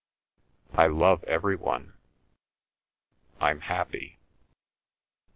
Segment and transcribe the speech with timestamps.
[0.73, 1.93] "I love every one.
[3.39, 4.17] I'm happy."